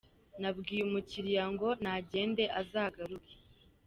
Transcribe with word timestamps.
Nabwiye 0.41 0.81
umukiliya 0.87 1.45
ngo 1.53 1.67
nagende 1.83 2.43
azagaruke 2.61 3.33